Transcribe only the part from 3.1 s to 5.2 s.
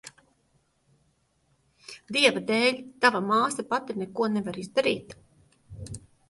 māsa pati neko nevar izdarīt.